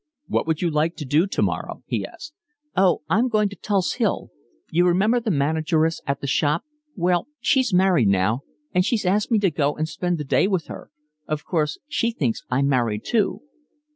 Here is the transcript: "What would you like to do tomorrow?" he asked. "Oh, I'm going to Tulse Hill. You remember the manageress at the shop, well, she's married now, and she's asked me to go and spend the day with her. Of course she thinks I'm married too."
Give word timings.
"What 0.25 0.47
would 0.47 0.63
you 0.63 0.71
like 0.71 0.95
to 0.95 1.05
do 1.05 1.27
tomorrow?" 1.27 1.83
he 1.85 2.03
asked. 2.07 2.33
"Oh, 2.75 3.03
I'm 3.07 3.27
going 3.27 3.49
to 3.49 3.55
Tulse 3.55 3.93
Hill. 4.01 4.31
You 4.71 4.87
remember 4.87 5.19
the 5.19 5.29
manageress 5.29 6.01
at 6.07 6.21
the 6.21 6.25
shop, 6.25 6.63
well, 6.95 7.27
she's 7.39 7.71
married 7.71 8.07
now, 8.07 8.39
and 8.73 8.83
she's 8.83 9.05
asked 9.05 9.29
me 9.29 9.37
to 9.37 9.51
go 9.51 9.75
and 9.75 9.87
spend 9.87 10.17
the 10.17 10.23
day 10.23 10.47
with 10.47 10.65
her. 10.65 10.89
Of 11.27 11.45
course 11.45 11.77
she 11.87 12.09
thinks 12.09 12.41
I'm 12.49 12.67
married 12.67 13.03
too." 13.05 13.41